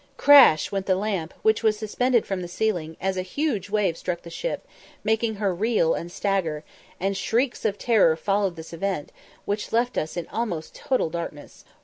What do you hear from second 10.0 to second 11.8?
in almost total darkness.